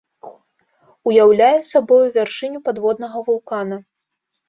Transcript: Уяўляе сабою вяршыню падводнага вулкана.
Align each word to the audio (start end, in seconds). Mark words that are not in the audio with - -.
Уяўляе 1.11 1.51
сабою 1.71 2.01
вяршыню 2.17 2.65
падводнага 2.71 3.17
вулкана. 3.33 3.83